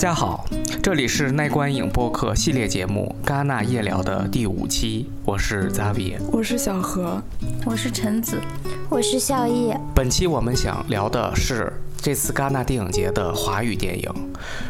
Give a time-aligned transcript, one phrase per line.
[0.00, 0.46] 家好，
[0.82, 7.22] 这里是耐观影播客系列节目《戛纳夜聊》的第五期，我是 Zavi，我是小何，
[7.66, 8.40] 我是陈子，
[8.88, 9.74] 我是笑意。
[9.94, 14.10] 本期我们想聊的是这次戛纳电影节的华语电影。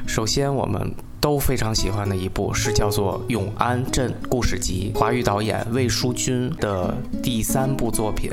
[0.04, 0.92] 首先，我们。
[1.20, 8.30] 都非常喜欢的一部是叫做《永安镇故事集》，华语导演魏淑君的第三部作品，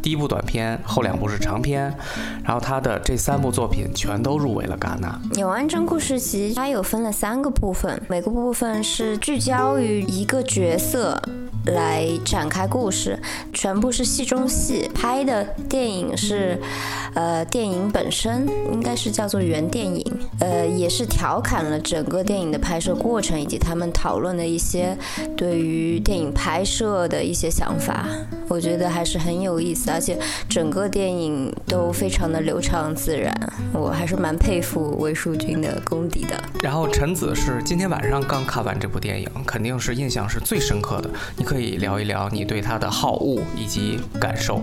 [0.00, 1.92] 第一部短片，后两部是长片，
[2.44, 5.20] 然后他的这三部作品全都入围了戛纳。
[5.38, 11.20] 《永安镇故事集》它有分了三个部分，每个部分是聚焦于一个角色。
[11.66, 13.18] 来展开故事，
[13.52, 16.58] 全部是戏中戏拍的电影是，
[17.14, 20.04] 呃，电影本身应该是叫做原电影，
[20.40, 24.96] 呃，也是调侃了整个电影的拍摄过程以及他们讨论的一些
[25.36, 28.06] 对于电影拍摄的一些想法，
[28.48, 30.18] 我觉得还是很有意思，而且
[30.48, 33.30] 整个电影都非常的流畅自然，
[33.74, 36.42] 我还是蛮佩服魏书君的功底的。
[36.62, 41.58] 然后陈子是今天晚上刚看完这部电影，肯定是印象是最深刻的，你可以。
[41.58, 44.62] 可以聊一聊你对他的好恶以及感受。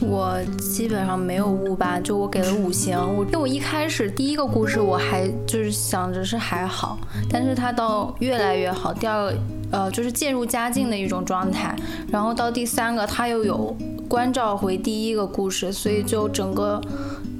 [0.00, 2.96] 我基本上没有误吧，就我给了五星。
[2.96, 6.96] 我因为我一开始第一个故事我还就是想着是还好，
[7.28, 8.94] 但是他到越来越好。
[8.94, 9.36] 第二个
[9.70, 11.74] 呃就是渐入佳境的一种状态，
[12.10, 13.76] 然后到第三个他又有
[14.08, 16.80] 关照回第一个故事，所以就整个。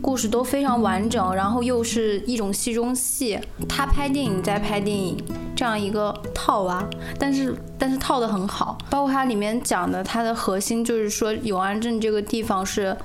[0.02, 5.14] 故事都非常完整，然后又是一种戏中戏，他拍电影在拍电影
[5.54, 6.82] 这样一个套娃，
[7.18, 12.96] 但是但是套的很好，包括它里面讲的它的核心就是说永安镇这个地方是。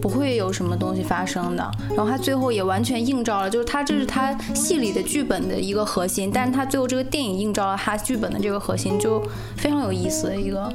[0.00, 9.22] 不会有什么东西发生的，然后他最后也完全映照了，就是他这是他戏里的剧本的一个核心，但是他最后这个电影映照了他剧本的这个核心，就
[9.56, 10.72] 非常有意思的一个，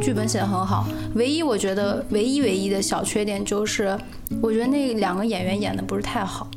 [0.00, 0.86] 剧本写的很好。
[1.14, 3.98] 唯一我觉得唯一唯一的小缺点就是，
[4.40, 6.48] 我觉得那两个演员演的不是太好，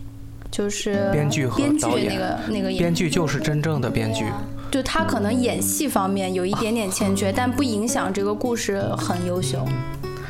[0.51, 4.25] 就是编剧和编剧那个那个编剧就是真正的编剧，
[4.71, 9.65] 就他可能演戏方面有一点点欠缺，但不影响这个故事很优秀。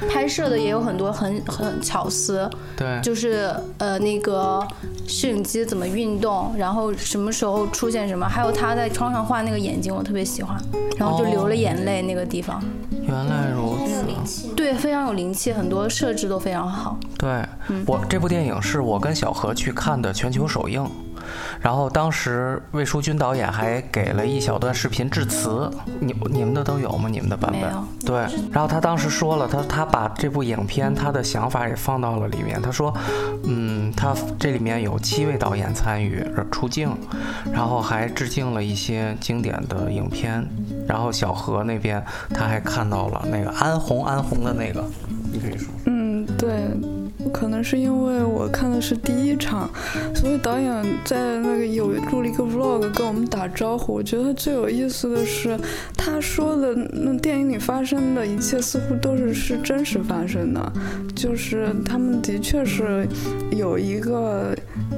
[0.09, 4.65] 拍摄的也有很多很很巧思，对，就是呃那个
[5.07, 10.59] 摄影机怎么运动，然后什么时候出现什么，还有他在窗上画那个眼睛，我特别喜欢，
[10.97, 12.63] 然后就流了眼泪那个地方。
[13.05, 13.77] 原来如
[14.25, 16.97] 此，对，非常有灵气，很多设置都非常好。
[17.17, 17.43] 对，
[17.85, 20.89] 我这部电影是我跟小何去看的全球首映。
[21.61, 27.09] 然后当时魏书君导演还给了一小段视频致辞，你你们的都有吗？
[27.09, 27.71] 你们的版本？
[28.05, 28.15] 对。
[28.51, 32.61] 然后他当时说了，他他把这部影片他的想法也放到了里面。
[32.61, 32.93] 他说，
[33.43, 36.89] 嗯，他这里面有七位导演参与出镜，
[37.51, 40.45] 然后还致敬了一些经典的影片。
[40.87, 44.83] 然后小何那边他还看到了那个安红安红的那个，
[45.31, 45.73] 你可以说。
[45.85, 46.51] 嗯，对。
[47.31, 49.69] 可能是因为我看的是第一场，
[50.15, 53.93] 所以导演在那个有录了一个 vlog 跟我们打招呼。
[53.93, 55.57] 我觉得最有意思的是，
[55.97, 60.73] 他说的那电影里发生的一切似乎都是是真实发生的，
[61.15, 63.07] 就是他们的确是
[63.51, 64.55] 有一个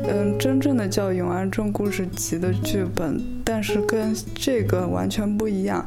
[0.07, 5.85] 嗯真正的叫《永安镇故事集》的剧本，但是跟这个完全不一样。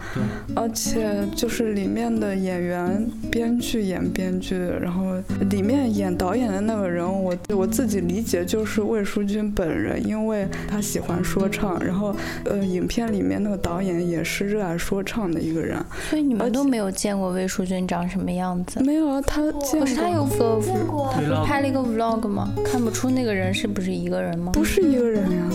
[0.56, 5.14] 而且就是里面的演员、编剧演编剧，然后
[5.50, 6.38] 里面演导。
[6.38, 12.14] 演的那个人，我我自己理解就是魏书君本人，因为他喜欢说唱，然后
[12.44, 15.84] 呃，影片里面那个导演也是热爱说唱的一个人。
[16.08, 18.80] 所以你们都没有见过魏书君长什么样子？
[18.84, 19.88] 没有啊，他见过。
[19.96, 22.54] 他有 vlog，他不是拍了一个 vlog 吗？
[22.64, 24.52] 看不出那个人是不是一个人吗？
[24.52, 25.50] 不是一个人呀。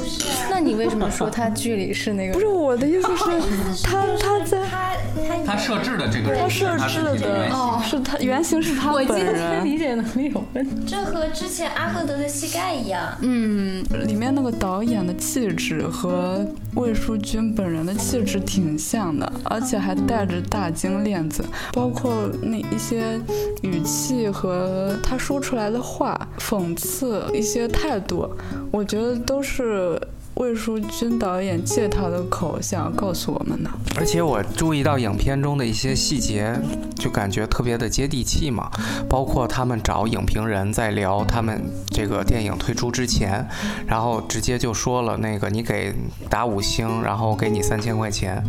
[0.49, 2.33] 那你为什么说他剧里是那个？
[2.33, 9.51] 不是我的意思是，他他在他他设置的这个，他设置的哦，是他原型是他本人。
[9.51, 10.83] 我他理解能力有问题。
[10.87, 13.15] 这和之前阿赫德的膝盖一样。
[13.21, 16.43] 嗯，里面那个导演的气质和
[16.75, 23.21] 魏淑君本人的气质挺像的，而且还带着大金链子，包括那一些
[23.61, 28.27] 语气和他说出来的话，讽刺一些态度，
[28.71, 30.01] 我觉得都是。
[30.35, 36.59] 魏书君导演借他的口想要告诉我们的，而且我注意到影片中的一些细节，
[36.95, 38.71] 就感觉特别的接地气嘛。
[39.07, 43.47] 包括他们找影评人在聊他们这个电影推出之前，
[43.85, 45.93] 然后直接就说了那个你给
[46.29, 48.43] 打五星，然后给你三千块钱，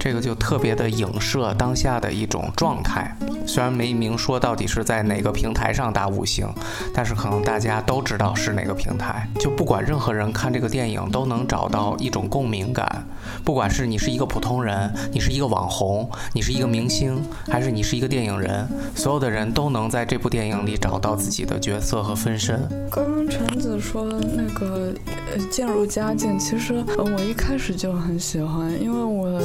[0.00, 3.16] 这个就特别的影射当下的一种状态。
[3.46, 6.44] 虽然没明说到底是在哪个平台上打五星，
[6.92, 9.28] 但是可能大家都知道是哪个平台。
[9.38, 11.19] 就不管任何人看这个电影都。
[11.20, 13.06] 都能找到一种共鸣感，
[13.44, 22.66] 不管是你是一个普通人，你是一个网红，你是一个明星，还是你是一个电影人，所有的人都能在这部电影里找到自己的角色和分身。
[22.90, 24.94] 刚刚陈子说那个
[25.30, 29.42] 呃渐入佳境，其实我一开始就很喜欢，因为我。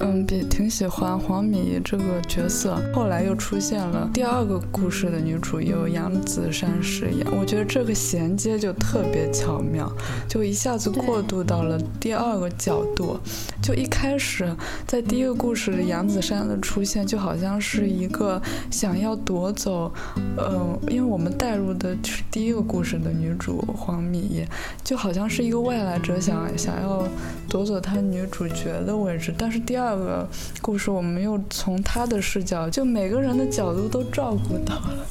[0.00, 9.90] 嗯，比挺喜欢黄米这个角色，后来又出现了第二个故事的女主由杨子姗饰演，我觉得这个衔接就特别巧妙，
[10.28, 13.18] 就一下子过渡到了第二个角度。
[13.62, 14.54] 就一开始
[14.86, 18.40] 在第一个故事里，杨子姗的出现就好像是一个
[18.70, 19.92] 想要夺走，
[20.38, 24.44] 嗯，因为我们带入的是第一个故事的女主黄米，
[24.82, 27.06] 就好像是一个外来者想想要
[27.48, 30.28] 夺走她女主角的位置，但是第第二个
[30.60, 35.06] 故事我们又从他的视角，就每个人的角度都照顾到了。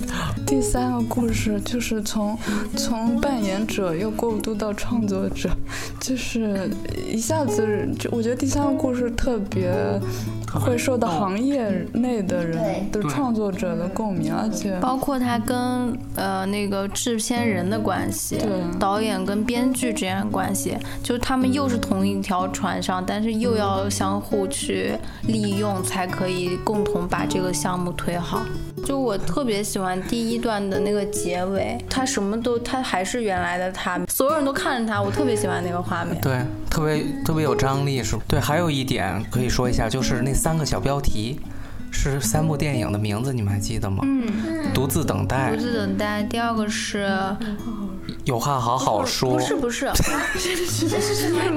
[0.46, 2.38] 第三个故事就是从
[2.76, 5.50] 从扮演者又过渡到创作者，
[6.02, 6.70] 就是
[7.10, 7.66] 一下子
[7.98, 8.36] 就我觉得。
[8.36, 9.72] 第三个故事特别
[10.54, 18.40] 会受到行业内的人的创作者的共鸣，而且包括他跟呃那个制片人的关系，
[18.80, 24.94] 导演跟编剧之间的关系，就是他们又是同一条船上，但是又要相互去
[25.28, 28.42] 利用，才可以共同把这个项目推好。
[28.86, 36.20] 就我特别喜欢第一段的那个结尾，他什么都他还是原来的他，所有人都看着他，我特别喜欢那个画面。
[36.22, 36.40] 对，
[36.70, 38.40] 特别特别有张力，是对。
[38.40, 41.40] 还有一点可以说一下，就是那三个小标题
[41.92, 44.04] 是三部电影的名字，你们还记得吗？
[44.04, 44.74] 嗯。
[44.74, 45.56] 独自等待。
[45.56, 46.24] 独自等待。
[46.24, 47.10] 第二个是。
[48.28, 49.36] 有话好好说。
[49.36, 49.90] 不是不是，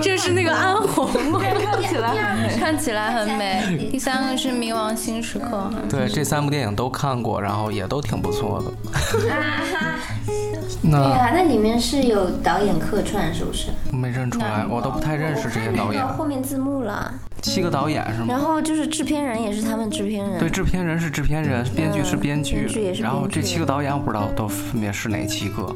[0.01, 3.89] 这是那个安红，看起来，看起来很美。
[3.91, 5.69] 第三个是《冥王星时刻》。
[5.91, 8.71] 对，这三部电影都看过，然后也都挺不错的。
[9.19, 13.71] 对啊，那里面是有导演客串，是不是？
[13.93, 16.07] 没认出来，我都不太认识这些导演。
[16.07, 17.13] 后面字幕了。
[17.43, 18.27] 七个导演是吗？
[18.29, 20.39] 然后就是制片人也是他们制片人。
[20.39, 22.69] 对，制片人是制片人，编剧是编剧，
[23.01, 25.75] 然后这七个导演我不知道都分别是哪七个。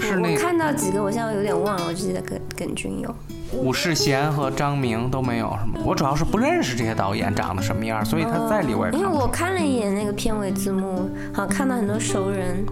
[0.00, 3.14] 我看到几个，我现在有点忘了，我记得耿耿军有，
[3.52, 5.84] 武世贤和张明都没有，是吗？
[5.84, 12.64] 我主要是不认识这些导演长得什么样，所以他在里我也因为我看了一眼那个片尾字幕，好像看到很多熟人。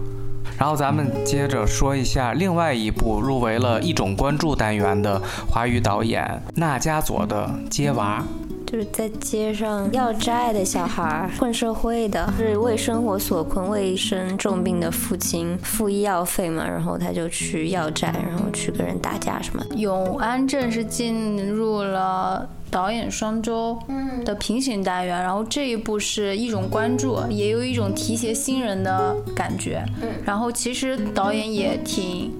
[0.57, 8.23] 然后咱们接着说一下另外一部入围了一种关注单元的华语导演那加佐的《接娃》。
[8.69, 19.63] 就是在街上要债的小孩，混社会的，是为生活所困，为生重病的父亲付医药费嘛，然后他就去要债，然后去跟人打架什么。
[19.77, 23.79] 永安镇是进入了导演双周
[24.25, 29.81] 的平行单元，然后这一部是一种关注，也有一种提携新人的感觉。
[30.25, 32.33] 然后其实导演也挺。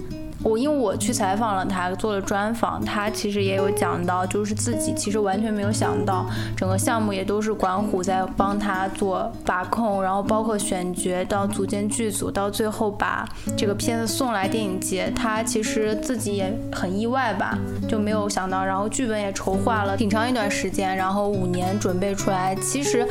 [0.43, 6.25] 我因为我去采访了他，做了专访，他其实也有讲到，就是自己其实完全没有想到，
[6.55, 17.57] 整个项目也都是管虎在帮他做把控，然后包括选角到组建剧组，到最后把这个片子送来电影节，他其实自己也很意外吧，
[17.89, 23.05] 就没有想到，然后剧本也筹划了挺长一段时间，然后五年准备出来，其实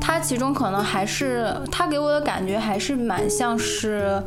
[0.00, 4.22] 他其中可能还是他给我的感觉还是蛮像是。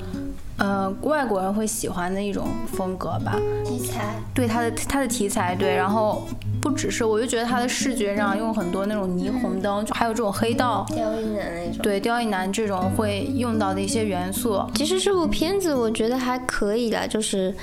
[0.57, 6.27] 呃，外国人会喜欢的一种风格吧，题材，对他的他的题材，对，然后
[6.61, 14.63] 不只是，我就觉得他的视觉上用很多那种霓虹灯，还有这种黑道，刁亦男那种，对，刁亦男这种会用到的一些元素。
[14.75, 17.53] 其实这部片子我觉得还可以的，就是，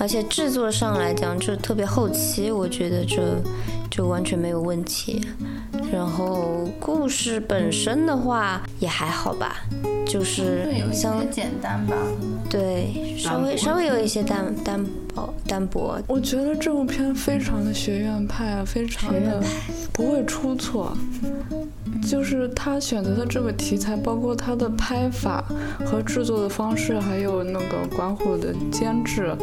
[0.00, 3.36] 而且制作上来讲就特别后期，我觉得这
[3.90, 5.20] 就完全没有问题。
[5.92, 9.56] 然后故事本身的话也还好吧，
[10.06, 11.94] 就是相对简单吧，
[12.48, 14.82] 对，稍微稍微有一些单单
[15.14, 16.00] 薄单薄。
[16.06, 19.42] 我觉得这部片非常的学院派啊，非常的
[19.92, 20.96] 不会出错。
[22.02, 25.44] 就是他选择的这个题材，包括他的拍法
[25.84, 29.34] 和制作的方式，还有那个管虎的监制，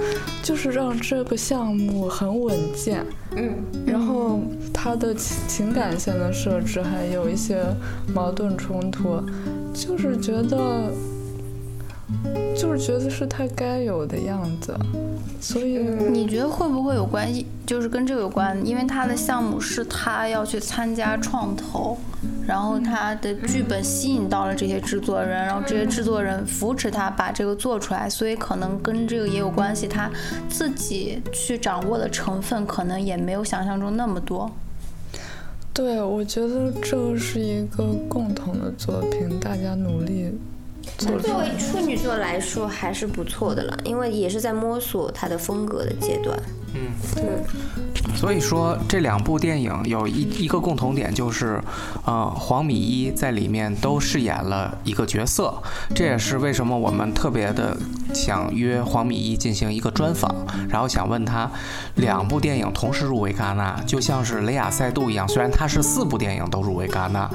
[0.43, 3.05] 就是让这个项目很稳健。
[3.35, 3.53] 嗯，
[3.85, 4.39] 然后
[4.73, 7.63] 他的情情感线的设置还有一些
[8.13, 9.21] 矛盾冲突，
[9.73, 10.91] 就是觉得。
[12.55, 14.75] 就是觉得是他该有的样子，
[15.41, 15.77] 所以
[16.09, 17.45] 你觉得会不会有关系？
[17.65, 21.97] 就是跟这个有关，因为他的项目是他要去参加创投，
[22.47, 29.85] 然后他的剧本吸引到了这些制作人，然后这些制作人扶持他把这个做出来，所以可能跟这个也有关系。
[29.85, 30.09] 他
[30.49, 34.49] 自己去掌握的成分可能也没有想象中那么多。
[35.73, 40.33] 对，我觉得这是一个共同的作品，大家努力。
[40.97, 46.39] 作为处女座来说还是不错的了，因为也是在摸索他的风格的阶段。
[46.73, 47.23] 嗯，对。
[48.15, 51.61] 所以说这两部电影有一一个共同点，就是，
[52.05, 55.53] 呃，黄米一在里面都饰演了一个角色，
[55.95, 57.77] 这也是为什么我们特别的
[58.13, 60.33] 想约黄米一进行一个专访，
[60.69, 61.49] 然后想问他，
[61.95, 67.29] 两部电影同时入围戛纳，就像是雷亚塞杜一样，虽然他是四部电影都入围戛纳，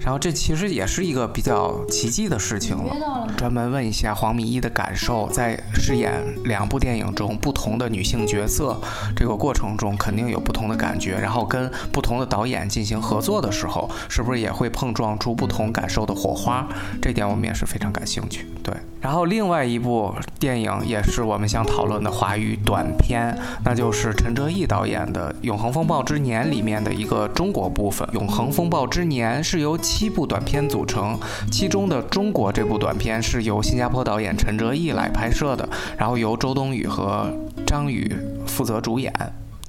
[0.00, 2.94] 然后这其实也是一个比较奇迹的事情了。
[3.36, 6.12] 专门问一下黄米一的感受，在饰演
[6.44, 8.78] 两部电影中不同的女性角色
[9.14, 10.26] 这个过程中，肯肯定。
[10.26, 16.66] 有不同的感觉，然后跟不同的导演进行合作的时候，是不是也会碰撞出不同感受的火花？
[17.00, 18.44] 这点我们也是非常感兴趣。
[18.62, 28.06] 对，然后另外一部电影也是我们想讨论的华语短片，那就是陈哲艺导演的《永恒风暴之年》里面的一个中国部分。
[28.12, 31.16] 《永恒风暴之年》是由七部短片组成，
[31.52, 37.30] 其中的中国这部短片是由新加坡导演陈哲艺来拍摄的，然后由周冬雨和
[37.64, 38.12] 张宇
[38.46, 39.12] 负责主演。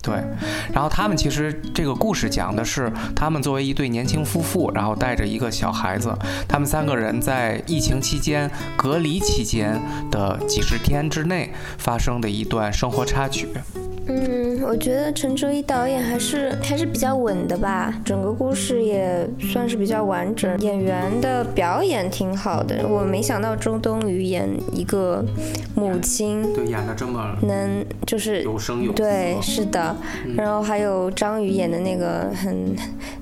[0.08, 0.16] 对，
[0.74, 6.14] 然后他们其实这个故事讲的是他们作为一对年轻夫妇，然后带着一个小孩子，
[6.48, 9.78] 他们三个人在疫情期间隔离期间
[10.10, 13.50] 的几十天之内发生的一段生活插曲。
[14.10, 22.88] 嗯，我觉得陈哲艺导演还是还是比较稳的吧，整个故事也算是比较完整，演员的表演挺好的。
[22.88, 25.26] 我没想到周冬雨演一个
[25.76, 29.94] 母亲，对，演的这么能就是有声有对，是的。
[30.36, 32.76] 然后还有张宇演的那个很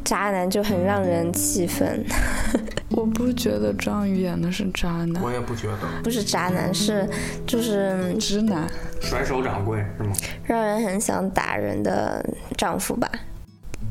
[0.03, 2.03] 渣男，就很让人气愤。
[2.91, 7.07] 我不觉得张宇演的是渣男，我也不觉得，不是渣男，是
[7.45, 8.67] 就是直男，
[9.01, 10.15] 甩手掌柜是吗？
[10.45, 12.23] 让人很想打人的
[12.57, 13.09] 丈夫吧？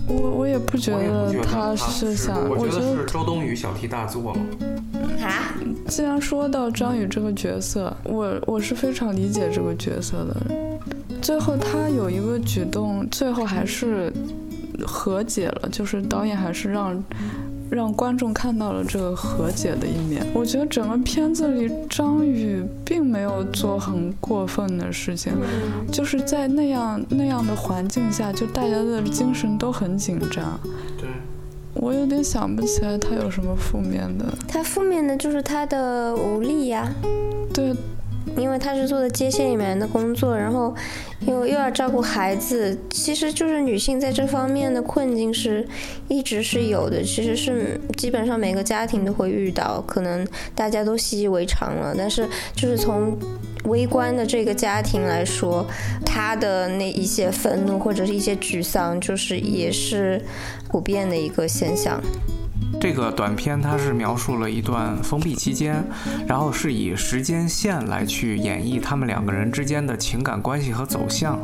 [0.06, 4.40] 我我也不觉得他是想，我觉得是周冬雨小题大做了。
[5.22, 5.54] 啊？
[5.88, 10.36] 既然说到张宇这个角色，我我是非常理解这个角色的。
[11.24, 14.12] 最后他有一个举动，最后还是
[14.86, 17.02] 和解了，就是导演还是让。
[17.70, 20.24] 让观众看到了这个和解的一面。
[20.32, 25.32] 我觉得整个片子里张宇并没有做很过分的事情，
[25.90, 30.60] 就是在那样那样的环境下，就大家的精神都很紧张。
[31.00, 31.08] 对，
[31.72, 34.26] 我有点想不起来他有什么负面的。
[34.46, 36.86] 他负面的就是他的无力呀。
[37.52, 37.74] 对。
[38.36, 40.74] 因为他是做的接线里面的工作，然后
[41.26, 45.66] 又又要照顾孩子，其实就是女性在这方面的困境是
[46.08, 51.94] 一直是有的，其实是基本上每个家庭都会遇到，可能大家都习以为常了。
[51.96, 53.16] 但是就是从
[53.64, 55.66] 微观的这个家庭来说，
[56.04, 60.20] 他的那一些愤怒或者是一些沮丧，就是也是
[60.68, 62.02] 普遍的一个现象。
[62.80, 65.84] 这个短片它是描述了一段封闭期间，
[66.26, 71.38] 然后是以时间线来去演绎他们两个人之间的情感关系和走向，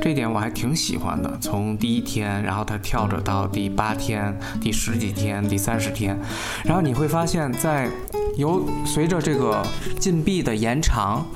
[0.00, 1.36] 这点我还挺喜欢的。
[1.40, 6.16] 从第一天，然后他跳着到第八天、第十几天、第三十天，
[6.64, 7.90] 然后你会发现在
[8.36, 9.66] 由随着这个
[9.98, 11.26] 禁闭的延长，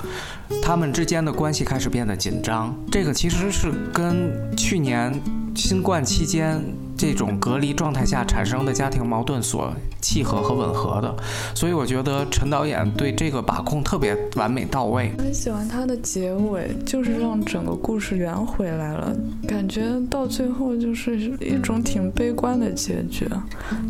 [0.61, 2.73] 他们之间的关系开始变得紧张。
[2.91, 5.13] 这个其实是跟去年
[5.59, 6.61] 新冠期间。
[6.99, 11.15] 这种隔离状态下产生的家庭矛盾所契合和吻合的，
[11.55, 15.13] 所以我觉得陈导演对这个把控特别完美到位。
[15.17, 19.15] 很喜欢他的结尾，就是让整个故事圆回来了，
[19.47, 23.25] 感觉到最后就是一种挺悲观的结局，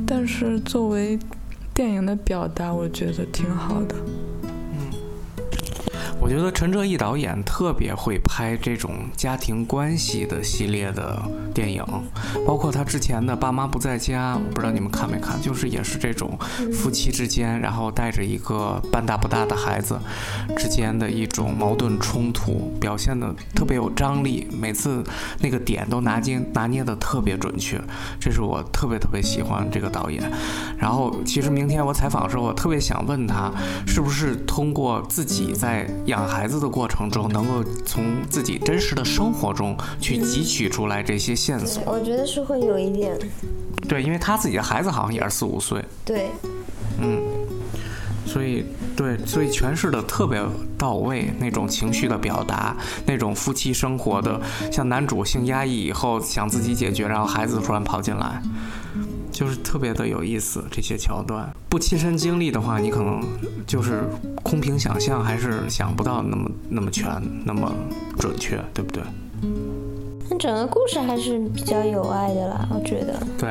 [0.06, 1.18] 但是作为
[1.74, 3.96] 电影的表达，我觉得挺好的。
[6.22, 11.18] 我觉得陈哲艺导演特别会拍这种家庭关系的系列的
[11.54, 11.84] 电影，
[12.46, 16.38] 包括他之前的《爸妈不在家》，我不知道你们看没看，就是也是这种
[16.74, 19.98] 夫妻之间，然后带着一个半大不大的孩子
[20.58, 25.04] 之间的一种矛盾冲突，表现的特别有张力，每次
[25.40, 27.82] 那个点都拿捏拿捏的特别准确，
[28.20, 30.30] 这是我特别特别喜欢这个导演。
[30.78, 33.52] 然后其实明天我采访的时候，我特别想问他，
[33.88, 41.82] 是不是通过自己在养孩子的过程中，能够从自己真实的生活中去汲取出来这些线索。
[41.86, 43.18] 我觉得是会有一点。
[43.88, 45.84] 对，因为他自己的孩子好像也是四五岁。
[46.04, 46.30] 对。
[47.00, 47.22] 嗯。
[48.26, 48.64] 所以，
[48.96, 50.40] 对，所以诠释的特别
[50.78, 54.40] 到位，那种情绪的表达，那种夫妻生活的，
[54.72, 58.40] 像男主性压抑以后想自己解决，然后孩子突然跑进来。
[59.40, 63.24] 就是特别的有意思，这些桥段不亲身经历的话，你可能
[63.66, 64.04] 就是
[64.44, 67.10] 空凭想象，还是想不到那么那么全，
[67.46, 67.74] 那么
[68.18, 69.02] 准确，对不对？
[70.30, 73.16] 那整个故事还是比较有爱的啦，我觉得。
[73.38, 73.50] 对。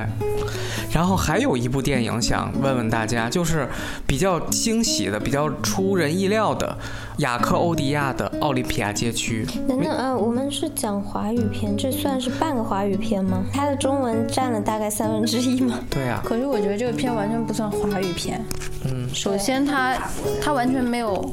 [0.90, 3.68] 然后还有一部电影想问问大家，就是
[4.06, 6.76] 比较惊喜的、比较出人意料的，
[7.18, 9.46] 雅克欧迪亚的奥林匹亚街区。
[9.68, 13.44] 等等，呃，我们是讲华语片，这算是半个华语片吗？
[13.52, 15.78] 它的中文占了大概三分之一吗？
[15.90, 16.22] 对啊。
[16.24, 18.42] 可是我觉得这个片完全不算华语片。
[18.84, 19.06] 嗯。
[19.12, 19.98] 首先，它
[20.40, 21.30] 它完全没有。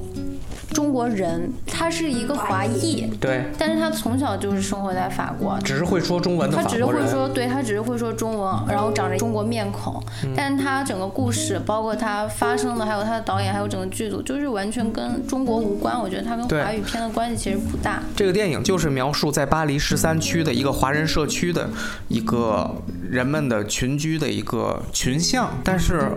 [0.75, 10.03] 中国人，他是一个华裔，对，但是他从小就是生活在法国，只是会说中文的他只是会说，对他只是会说中文，然后长着中国面孔，
[10.35, 15.97] 但是他整个故事，包括他发生的，还有他的导演，还有整个剧组，就是完全跟中国无关。
[15.97, 18.03] 我觉得他跟华语片的关系其实不大。
[18.13, 21.69] 这个电影就是描述在巴黎十三区的一个华人社区的
[22.09, 22.75] 一个
[23.09, 26.11] 人们的群居的一个群像，但是。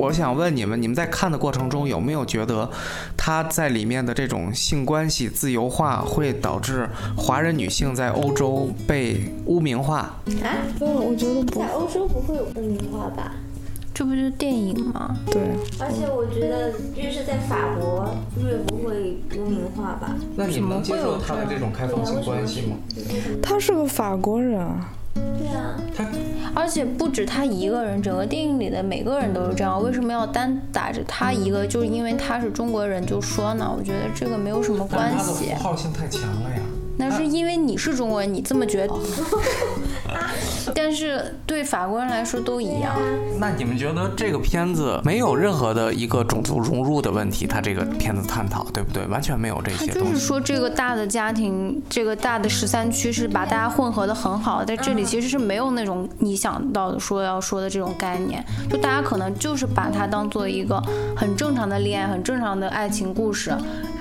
[0.00, 2.66] 我想问你们，你们在看的过程中有没有觉得，
[3.18, 9.98] 他在里面的这种性关系自由化会导致华人女性在欧洲被污名化？
[10.42, 13.32] 啊，不，我觉得不，在欧洲不会有污名化吧？
[13.92, 15.14] 这不就是电影吗？
[15.30, 15.42] 对。
[15.78, 18.08] 而且我觉得越是在法国
[18.42, 20.14] 越不会污名化吧？
[20.34, 22.78] 那你们能接受他的这种开放性关系吗？
[23.42, 24.66] 他是个法国人。
[25.14, 26.06] 对啊，他
[26.54, 29.82] 而且不止他一个人，整个电影里的每个人都是这样。
[29.82, 31.66] 为什么要单打着他一个？
[31.66, 33.72] 就是因为他是中国人就说呢？
[33.76, 35.52] 我觉得这个没有什么关系。
[35.54, 36.60] 符号性太强了呀。
[37.00, 38.94] 那是因为你是中国人，你这么觉得。
[40.74, 42.94] 但是对法国人来说都一样。
[43.40, 47.46] 那你们觉得这个片子没有任何的一个种族融入的问题？
[47.46, 49.04] 他这个片子探讨对不对？
[49.06, 49.86] 完全没有这些。
[49.86, 58.44] 他就是说这个大的家庭，这个大的十三区是把大家混合的很好，在这里其实是没有那种你想到的说要说的这种概念。
[58.68, 60.80] 就大家可能就是把它当做一个
[61.16, 63.52] 很正常的恋爱、很正常的爱情故事。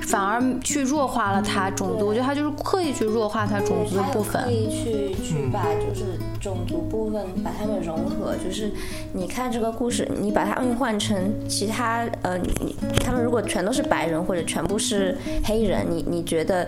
[0.01, 8.35] 反而去弱化了它种族，我觉得他就是刻意去弱化它种族的部分，刻意去去把就是种族部分把它们融合。
[8.43, 8.71] 就是
[9.13, 16.67] 你看这个故事，你把它们换成其他呃，你他们如果全都是白人或者全部是黑人，你你觉得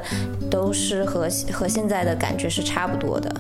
[0.50, 3.34] 都是和和现在的感觉是差不多的。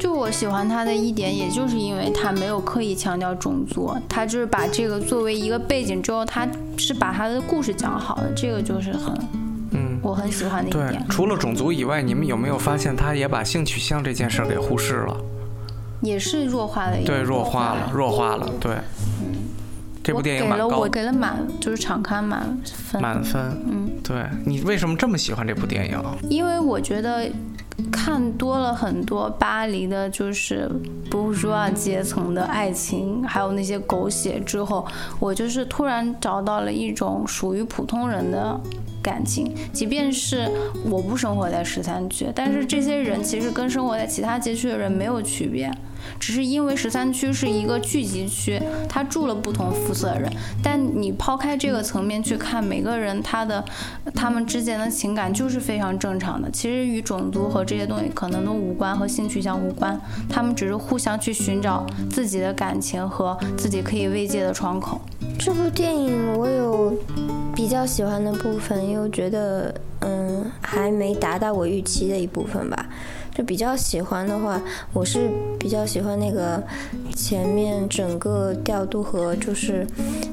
[0.00, 9.14] 就我喜欢他的一点，也就是因为他没有刻意强调种族，他就是把这个作为一个背景之后，他是把他的故事讲好的，这个就是很，
[9.72, 10.92] 嗯，我很喜欢的一点。
[10.92, 15.14] 对，除了种族以外，你们有没有发现他也把性取向这件事给忽视了？
[16.00, 18.72] 也是弱化了一对，弱化了，弱化了，对。
[19.20, 19.36] 嗯，
[20.02, 23.02] 这部电影给了我给了满，就是场刊满分。
[23.02, 23.38] 满分，
[23.70, 26.02] 嗯，对你为什么这么喜欢这部电影？
[26.30, 27.30] 因为我觉得。
[27.92, 30.70] 看多了很多巴黎的，就是
[31.10, 34.86] 不说阶层的爱情，还有那些狗血之后，
[35.18, 38.60] 我就是突然找到了一种属于普通人的
[39.02, 39.54] 感情。
[39.72, 40.50] 即便是
[40.84, 45.70] 我不生活在十三区，但是这些人其实跟生活在其他街区的人没有区别。
[46.18, 50.32] 只是因为十三区是一个聚集区，他住了不同肤色的人。
[50.62, 53.64] 但你抛开这个层面去看，每个人他的
[54.14, 56.50] 他们之间的情感就是非常正常的。
[56.50, 60.00] 其实与种族和这些东西可能都无关，和性取向无关。
[60.28, 65.00] 他们只是互相去寻找自己的感情和自己可以慰藉的窗口。
[65.38, 66.94] 这部电影我有
[67.54, 72.86] 比较喜欢的部分，又觉得嗯还没达到我预期的一部分吧。
[73.34, 74.60] 就比较喜欢的话，
[74.92, 76.62] 我是比较喜欢那个
[77.14, 79.86] 前面整个调度和就是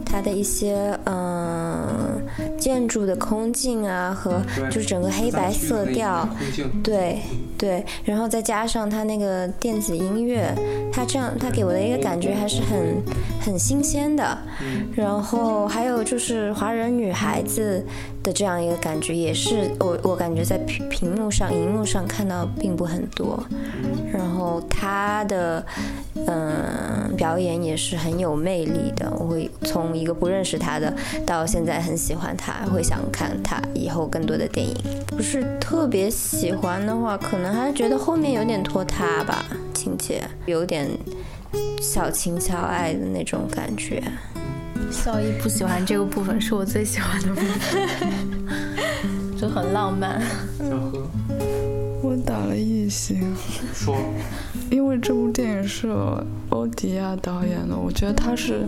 [0.05, 2.21] 它的一些嗯
[2.57, 6.27] 建筑的空镜啊和就是整个黑白色调，
[6.83, 7.19] 对
[7.57, 10.53] 对，然后再加上它那个电子音乐，
[10.91, 13.01] 它这样它给我的一个感觉还是很
[13.39, 14.37] 很新鲜的，
[14.95, 17.85] 然后还有就是华人女孩子。
[18.27, 23.41] 的这样一个感觉也是我我感觉在屏屏幕上荧幕上看到并不很多，
[24.11, 25.65] 然后他的
[26.27, 30.93] 嗯表演也是很有魅力的，我会从一个不认识他的
[31.25, 34.75] 到现在很喜欢他，会想看他以后更多的电影。
[35.05, 40.85] 不是特别喜欢的话，可能还是觉得后面有点拖沓吧，情节有点
[41.79, 44.03] 小情小爱的那种感觉。
[44.91, 50.21] 笑一不喜欢这个部分，是我最喜欢的部分，就很浪漫。
[50.57, 51.07] 小何，
[52.01, 53.35] 我打了一星。
[53.73, 53.97] 说，
[54.69, 55.89] 因为这部电影是
[56.49, 58.67] 欧迪亚导演的，我觉得他是，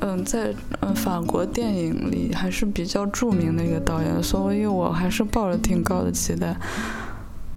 [0.00, 6.56] 嗯，在嗯法国电影里还是比较著名的一个导演，所以我还是抱着挺高的期待。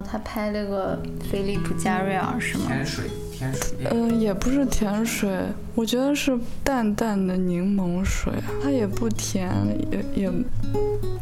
[0.04, 2.64] 他拍那个《菲利普加瑞尔》是吗？
[2.66, 3.04] 天水。
[3.40, 3.88] 甜水。
[3.90, 5.30] 嗯，也不是甜水，
[5.74, 8.30] 我觉得是淡淡的柠檬水，
[8.62, 9.50] 它也不甜，
[9.90, 10.32] 也也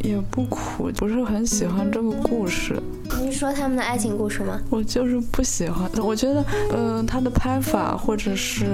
[0.01, 2.77] 也不苦，不是很喜欢这个故事。
[3.21, 4.61] 你是说他们的爱情故事吗？
[4.69, 8.67] 我就是不喜欢，我觉得，呃，他的拍法或者是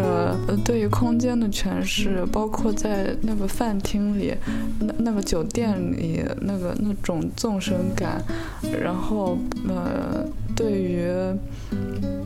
[0.48, 4.34] 呃对于空间的诠释，包括在那个饭厅里，
[4.80, 8.22] 那那个酒店里那个那种纵深感，
[8.82, 10.26] 然后呃
[10.56, 11.06] 对于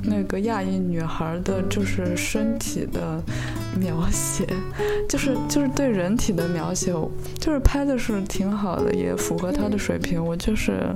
[0.03, 3.21] 那个亚裔女孩的，就是身体的
[3.81, 4.47] 描写，
[5.09, 6.93] 就是就是对人体的描写，
[7.41, 10.95] 就是拍的是挺好的，也符合他的水平，我就是。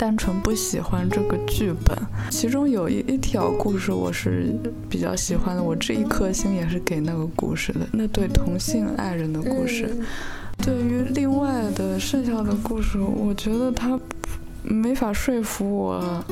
[0.00, 1.98] 单纯不喜欢这个剧本，
[2.30, 4.54] 其中有一一条故事我是
[4.88, 9.90] 比较喜欢的，我这一颗星也是给那个故事的，那对同性爱人的故事。
[10.58, 13.98] 对于另外的剩下的故事，我觉得他
[14.62, 16.24] 没法说服我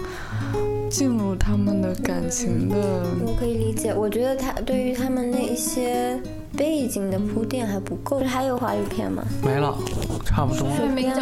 [0.91, 2.77] 进入他们的感情的。
[3.25, 6.21] 我可以理解，我觉得他对于他们那一些。
[6.57, 9.23] 背景的铺垫还不够，还有华语片吗？
[9.43, 9.77] 没了，
[10.25, 10.69] 差不多。
[10.75, 11.15] 水边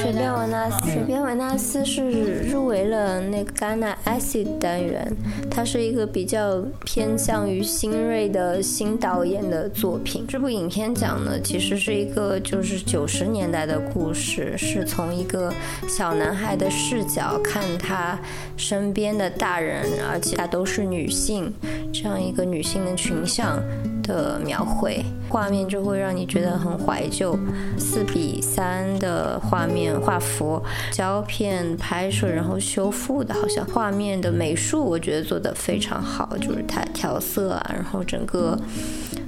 [0.00, 5.14] 水边维纳斯，水边维纳斯是入围了那个戛纳 acid 单元，
[5.50, 10.24] 它是一个比较偏向于新锐的新导演的作品。
[10.26, 15.52] 这部影片讲的其实是一个就是九十年代的故事，是从一个
[15.86, 18.18] 小男孩的视角看他
[18.56, 21.52] 身边的大人，而且他都是女性，
[21.92, 23.62] 这样一个女性的群像。
[24.08, 27.38] 的描绘画面就会让你觉得很怀旧，
[27.78, 38.58] 四比三的画面画幅胶片拍摄然后修复的，好像画面的美术我觉得做的非常好，就是它调色啊，然后整个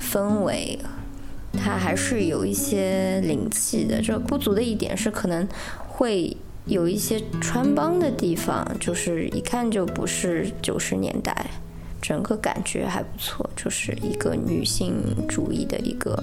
[0.01, 0.79] 氛围，
[1.53, 4.01] 它还是有一些灵气的。
[4.01, 5.47] 这不足的一点是可能
[5.87, 11.47] 会有一些穿帮的地方，就是一看就不是九十年代。
[12.01, 14.95] 整个感觉还不错，就是一个女性
[15.29, 16.23] 主义的一个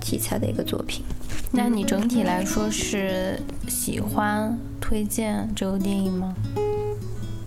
[0.00, 1.04] 题材的一个作品。
[1.50, 6.34] 那你整体来说是喜欢推荐这部电影吗？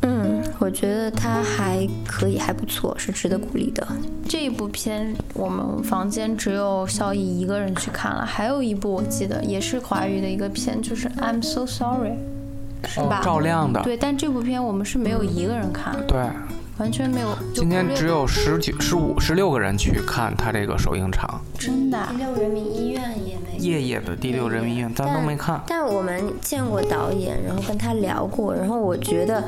[0.03, 3.87] 嗯，我觉得它还可以，还不错，是值得鼓励的。
[4.27, 12.13] 这一部片我们房间只有小乙一个人去看了，还有一部我记得也是华语的一个片，就是《I'm So Sorry》，
[12.87, 13.21] 是吧？
[13.23, 13.81] 照亮的。
[13.83, 15.95] 对，但这部片我们是没有一个人看。
[16.07, 16.19] 对。
[16.77, 17.27] 完全没有。
[17.53, 21.39] 今天只有十九、十五、十六个人去看他这个首映场。
[21.59, 22.07] 真的？
[22.11, 23.57] 第六人民医院也没。
[23.57, 25.61] 夜夜的第六人民医院，咱都没看。
[25.67, 29.43] 但我们见过导演，然后跟他聊过，然后我觉得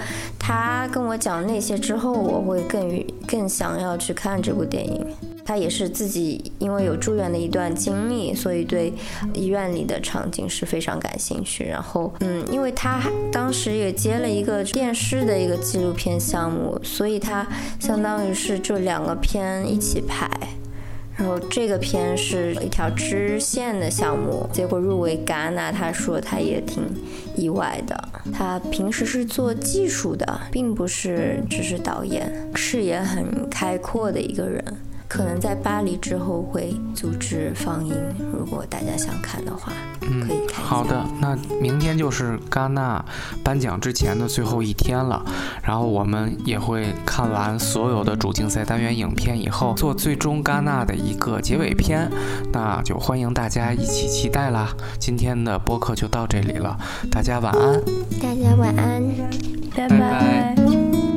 [0.45, 5.07] 他跟我讲那些之后，我会更更想要去看这部电影。
[5.45, 8.93] 他也是自己因为有住院的一段经历，所以对
[9.33, 11.63] 医院里的场景是非常感兴趣。
[11.63, 13.01] 然后，嗯，因为他
[13.31, 17.47] 当时也接了一个电视的一个纪录片项目，所以他
[17.79, 20.29] 相当于是这两个片一起拍。
[21.15, 26.83] 然后这个片是一条支线的项目，结果入围戛纳，他说他也挺
[27.35, 28.09] 意外的。
[28.33, 34.63] 他平时是做技术的，并不是只是导演，视野很开阔的一个人。
[35.13, 37.93] 可能在巴黎之后会组织放映，
[38.35, 40.65] 如果大家想看的话，可以看。
[40.65, 43.05] 好的，那明天就是戛纳
[43.43, 45.23] 颁奖之前的最后一天了，
[45.61, 52.11] 然后我们也会看完所有的主竞赛单元影片以后，做最终戛纳的一个结尾片，
[52.51, 54.73] 那就欢迎大家一起期待啦。
[54.97, 56.75] 今天的播客就到这里了，
[57.11, 57.79] 大家晚安。
[58.19, 59.03] 大家晚安，
[59.75, 61.12] 拜拜。